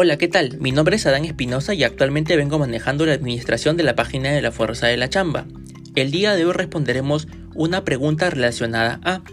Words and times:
Hola, 0.00 0.16
¿qué 0.16 0.28
tal? 0.28 0.58
Mi 0.60 0.70
nombre 0.70 0.94
es 0.94 1.06
Adán 1.06 1.24
Espinosa 1.24 1.74
y 1.74 1.82
actualmente 1.82 2.36
vengo 2.36 2.56
manejando 2.56 3.04
la 3.04 3.14
administración 3.14 3.76
de 3.76 3.82
la 3.82 3.96
página 3.96 4.30
de 4.30 4.40
la 4.40 4.52
Fuerza 4.52 4.86
de 4.86 4.96
la 4.96 5.10
Chamba. 5.10 5.48
El 5.96 6.12
día 6.12 6.36
de 6.36 6.44
hoy 6.44 6.52
responderemos 6.52 7.26
una 7.56 7.84
pregunta 7.84 8.30
relacionada 8.30 9.00
a 9.02 9.24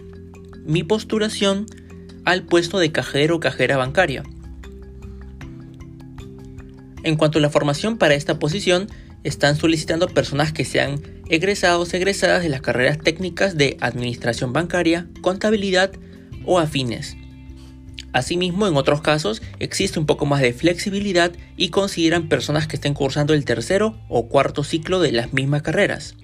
mi 0.64 0.82
postulación 0.82 1.66
al 2.24 2.42
puesto 2.42 2.80
de 2.80 2.90
cajero 2.90 3.36
o 3.36 3.38
cajera 3.38 3.76
bancaria. 3.76 4.24
En 7.04 7.14
cuanto 7.14 7.38
a 7.38 7.42
la 7.42 7.50
formación 7.50 7.96
para 7.96 8.14
esta 8.14 8.40
posición, 8.40 8.88
están 9.22 9.54
solicitando 9.54 10.08
personas 10.08 10.52
que 10.52 10.64
sean 10.64 11.00
egresados 11.28 11.92
o 11.92 11.96
egresadas 11.96 12.42
de 12.42 12.48
las 12.48 12.60
carreras 12.60 12.98
técnicas 12.98 13.56
de 13.56 13.76
administración 13.78 14.52
bancaria, 14.52 15.06
contabilidad 15.22 15.92
o 16.44 16.58
afines. 16.58 17.16
Asimismo, 18.16 18.66
en 18.66 18.78
otros 18.78 19.02
casos 19.02 19.42
existe 19.58 19.98
un 19.98 20.06
poco 20.06 20.24
más 20.24 20.40
de 20.40 20.54
flexibilidad 20.54 21.32
y 21.58 21.68
consideran 21.68 22.30
personas 22.30 22.66
que 22.66 22.76
estén 22.76 22.94
cursando 22.94 23.34
el 23.34 23.44
tercero 23.44 23.94
o 24.08 24.26
cuarto 24.26 24.64
ciclo 24.64 25.00
de 25.00 25.12
las 25.12 25.34
mismas 25.34 25.60
carreras. 25.60 26.14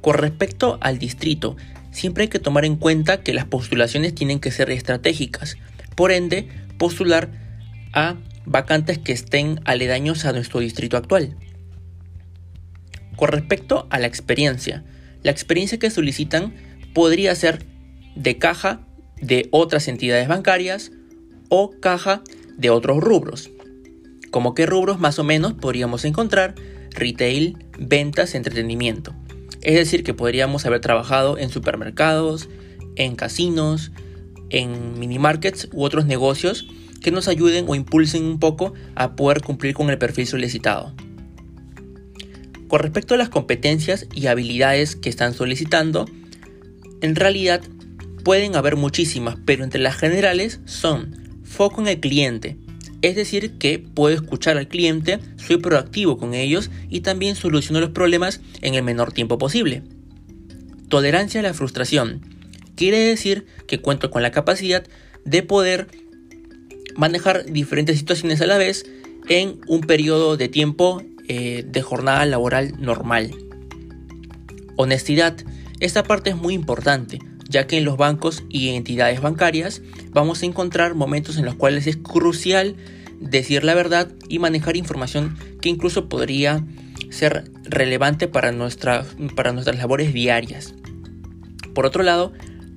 Con 0.00 0.14
respecto 0.14 0.78
al 0.80 0.98
distrito, 0.98 1.58
siempre 1.90 2.22
hay 2.22 2.28
que 2.28 2.38
tomar 2.38 2.64
en 2.64 2.76
cuenta 2.76 3.22
que 3.22 3.34
las 3.34 3.44
postulaciones 3.44 4.14
tienen 4.14 4.40
que 4.40 4.50
ser 4.52 4.70
estratégicas, 4.70 5.58
por 5.94 6.12
ende, 6.12 6.48
postular 6.78 7.28
a 7.92 8.16
vacantes 8.46 8.96
que 8.96 9.12
estén 9.12 9.60
aledaños 9.66 10.24
a 10.24 10.32
nuestro 10.32 10.60
distrito 10.60 10.96
actual. 10.96 11.36
Con 13.16 13.28
respecto 13.28 13.86
a 13.90 13.98
la 13.98 14.06
experiencia, 14.06 14.82
la 15.22 15.30
experiencia 15.30 15.78
que 15.78 15.90
solicitan 15.90 16.54
podría 16.94 17.34
ser 17.34 17.66
de 18.16 18.38
caja 18.38 18.83
de 19.20 19.48
otras 19.50 19.88
entidades 19.88 20.28
bancarias 20.28 20.92
o 21.48 21.70
caja 21.80 22.22
de 22.56 22.70
otros 22.70 22.98
rubros. 22.98 23.50
Como 24.30 24.54
que 24.54 24.66
rubros 24.66 24.98
más 24.98 25.18
o 25.18 25.24
menos 25.24 25.54
podríamos 25.54 26.04
encontrar 26.04 26.54
retail, 26.90 27.58
ventas, 27.78 28.34
entretenimiento. 28.34 29.14
Es 29.62 29.74
decir, 29.74 30.04
que 30.04 30.14
podríamos 30.14 30.66
haber 30.66 30.80
trabajado 30.80 31.38
en 31.38 31.50
supermercados, 31.50 32.48
en 32.96 33.16
casinos, 33.16 33.92
en 34.50 34.98
mini 34.98 35.18
markets 35.18 35.68
u 35.72 35.84
otros 35.84 36.06
negocios 36.06 36.68
que 37.02 37.10
nos 37.10 37.28
ayuden 37.28 37.66
o 37.68 37.74
impulsen 37.74 38.24
un 38.24 38.38
poco 38.38 38.72
a 38.94 39.16
poder 39.16 39.42
cumplir 39.42 39.74
con 39.74 39.90
el 39.90 39.98
perfil 39.98 40.26
solicitado. 40.26 40.94
Con 42.68 42.80
respecto 42.80 43.14
a 43.14 43.18
las 43.18 43.28
competencias 43.28 44.06
y 44.14 44.26
habilidades 44.26 44.96
que 44.96 45.10
están 45.10 45.34
solicitando, 45.34 46.06
en 47.02 47.14
realidad 47.14 47.62
Pueden 48.24 48.56
haber 48.56 48.76
muchísimas, 48.76 49.36
pero 49.44 49.64
entre 49.64 49.80
las 49.80 49.96
generales 49.96 50.60
son 50.64 51.42
foco 51.44 51.82
en 51.82 51.88
el 51.88 52.00
cliente, 52.00 52.56
es 53.02 53.16
decir, 53.16 53.58
que 53.58 53.78
puedo 53.78 54.14
escuchar 54.14 54.56
al 54.56 54.66
cliente, 54.66 55.18
soy 55.36 55.58
proactivo 55.58 56.16
con 56.16 56.32
ellos 56.32 56.70
y 56.88 57.02
también 57.02 57.36
soluciono 57.36 57.80
los 57.80 57.90
problemas 57.90 58.40
en 58.62 58.74
el 58.76 58.82
menor 58.82 59.12
tiempo 59.12 59.36
posible. 59.36 59.82
Tolerancia 60.88 61.40
a 61.40 61.42
la 61.42 61.52
frustración. 61.52 62.22
Quiere 62.76 62.98
decir 62.98 63.44
que 63.66 63.82
cuento 63.82 64.10
con 64.10 64.22
la 64.22 64.30
capacidad 64.30 64.84
de 65.26 65.42
poder 65.42 65.88
manejar 66.96 67.44
diferentes 67.44 67.98
situaciones 67.98 68.40
a 68.40 68.46
la 68.46 68.56
vez 68.56 68.86
en 69.28 69.60
un 69.66 69.82
periodo 69.82 70.38
de 70.38 70.48
tiempo 70.48 71.02
eh, 71.28 71.62
de 71.68 71.82
jornada 71.82 72.24
laboral 72.24 72.72
normal. 72.80 73.32
Honestidad. 74.76 75.36
Esta 75.78 76.04
parte 76.04 76.30
es 76.30 76.36
muy 76.36 76.54
importante 76.54 77.18
ya 77.48 77.66
que 77.66 77.78
en 77.78 77.84
los 77.84 77.96
bancos 77.96 78.44
y 78.48 78.70
entidades 78.70 79.20
bancarias 79.20 79.82
vamos 80.10 80.42
a 80.42 80.46
encontrar 80.46 80.94
momentos 80.94 81.36
en 81.36 81.44
los 81.44 81.54
cuales 81.54 81.86
es 81.86 81.96
crucial 81.96 82.76
decir 83.20 83.64
la 83.64 83.74
verdad 83.74 84.10
y 84.28 84.38
manejar 84.38 84.76
información 84.76 85.36
que 85.60 85.68
incluso 85.68 86.08
podría 86.08 86.64
ser 87.10 87.50
relevante 87.64 88.28
para, 88.28 88.52
para 89.34 89.52
nuestras 89.52 89.78
labores 89.78 90.12
diarias. 90.12 90.74
Por 91.74 91.86
otro 91.86 92.02
lado, 92.02 92.32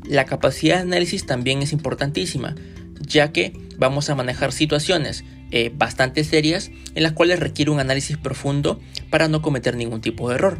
la 0.05 0.25
capacidad 0.25 0.77
de 0.77 0.81
análisis 0.81 1.25
también 1.25 1.61
es 1.61 1.73
importantísima, 1.73 2.55
ya 2.99 3.31
que 3.31 3.53
vamos 3.77 4.09
a 4.09 4.15
manejar 4.15 4.51
situaciones 4.51 5.23
eh, 5.51 5.71
bastante 5.73 6.23
serias 6.23 6.71
en 6.95 7.03
las 7.03 7.13
cuales 7.13 7.39
requiere 7.39 7.71
un 7.71 7.79
análisis 7.79 8.17
profundo 8.17 8.79
para 9.09 9.27
no 9.27 9.41
cometer 9.41 9.75
ningún 9.75 10.01
tipo 10.01 10.29
de 10.29 10.35
error. 10.35 10.59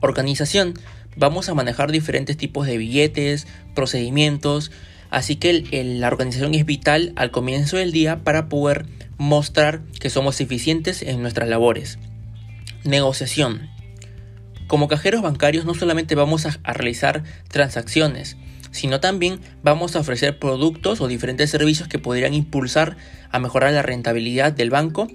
Organización 0.00 0.74
vamos 1.16 1.48
a 1.48 1.54
manejar 1.54 1.90
diferentes 1.92 2.36
tipos 2.36 2.66
de 2.66 2.78
billetes, 2.78 3.46
procedimientos, 3.74 4.70
así 5.10 5.36
que 5.36 5.64
la 5.98 6.08
organización 6.08 6.54
es 6.54 6.64
vital 6.64 7.12
al 7.16 7.30
comienzo 7.30 7.76
del 7.76 7.92
día 7.92 8.22
para 8.24 8.48
poder 8.48 8.86
mostrar 9.18 9.82
que 10.00 10.10
somos 10.10 10.40
eficientes 10.40 11.02
en 11.02 11.20
nuestras 11.20 11.48
labores. 11.48 11.98
Negociación. 12.84 13.68
Como 14.66 14.88
cajeros 14.88 15.20
bancarios 15.20 15.64
no 15.64 15.74
solamente 15.74 16.14
vamos 16.14 16.46
a, 16.46 16.58
realizar 16.72 17.24
transacciones, 17.48 18.36
sino 18.70 19.00
también 19.00 19.40
vamos 19.62 19.96
a 19.96 20.00
ofrecer 20.00 20.38
productos 20.38 21.00
o 21.00 21.08
diferentes 21.08 21.50
servicios 21.50 21.88
que 21.88 21.98
podrían 21.98 22.34
impulsar 22.34 22.96
a 23.30 23.38
mejorar 23.40 23.72
la 23.72 23.82
rentabilidad 23.82 24.52
del 24.52 24.70
banco, 24.70 25.08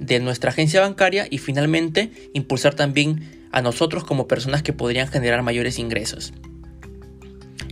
de 0.00 0.20
nuestra 0.20 0.50
agencia 0.50 0.80
bancaria 0.80 1.26
y 1.30 1.38
finalmente 1.38 2.10
impulsar 2.32 2.74
también 2.74 3.43
a 3.54 3.62
nosotros 3.62 4.04
como 4.04 4.26
personas 4.26 4.62
que 4.62 4.72
podrían 4.72 5.08
generar 5.08 5.42
mayores 5.42 5.78
ingresos. 5.78 6.32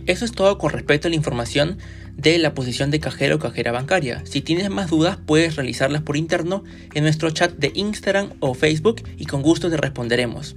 Eso 0.05 0.25
es 0.25 0.31
todo 0.31 0.57
con 0.57 0.71
respecto 0.71 1.07
a 1.07 1.09
la 1.09 1.15
información 1.15 1.77
de 2.15 2.37
la 2.37 2.53
posición 2.53 2.89
de 2.89 2.99
cajero 2.99 3.35
o 3.35 3.39
cajera 3.39 3.71
bancaria. 3.71 4.21
Si 4.25 4.41
tienes 4.41 4.69
más 4.69 4.89
dudas 4.89 5.17
puedes 5.25 5.55
realizarlas 5.55 6.01
por 6.01 6.17
interno 6.17 6.63
en 6.93 7.03
nuestro 7.03 7.31
chat 7.31 7.53
de 7.53 7.71
Instagram 7.75 8.31
o 8.39 8.53
Facebook 8.53 9.03
y 9.17 9.25
con 9.25 9.41
gusto 9.41 9.69
te 9.69 9.77
responderemos. 9.77 10.55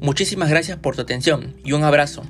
Muchísimas 0.00 0.50
gracias 0.50 0.78
por 0.78 0.96
tu 0.96 1.02
atención 1.02 1.54
y 1.64 1.72
un 1.72 1.84
abrazo. 1.84 2.24